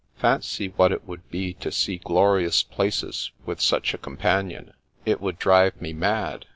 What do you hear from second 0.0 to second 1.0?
Fancy what